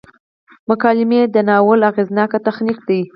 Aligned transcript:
مکالمې 0.69 1.21
د 1.33 1.35
ناول 1.49 1.79
اغیزناک 1.89 2.31
تخنیک 2.47 2.79
دی. 2.87 3.01